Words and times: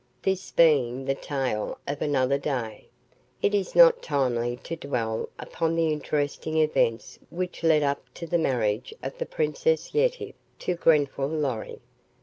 This 0.23 0.49
being 0.49 1.05
the 1.05 1.13
tale 1.13 1.77
of 1.87 2.01
another 2.01 2.39
day, 2.39 2.87
it 3.43 3.53
is 3.53 3.75
not 3.75 4.01
timely 4.01 4.55
to 4.63 4.75
dwell 4.75 5.29
upon 5.37 5.75
the 5.75 5.93
interesting 5.93 6.57
events 6.57 7.19
which 7.29 7.61
led 7.63 7.83
up 7.83 8.03
to 8.15 8.25
the 8.25 8.39
marriage 8.39 8.95
of 9.03 9.15
the 9.19 9.27
Princess 9.27 9.93
Yetive 9.93 10.33
to 10.57 10.73
Grenfall 10.73 11.29
Lorry. 11.29 11.81